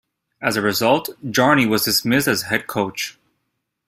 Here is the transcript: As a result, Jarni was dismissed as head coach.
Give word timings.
As 0.41 0.57
a 0.57 0.63
result, 0.63 1.09
Jarni 1.23 1.69
was 1.69 1.83
dismissed 1.85 2.27
as 2.27 2.41
head 2.41 2.65
coach. 2.65 3.19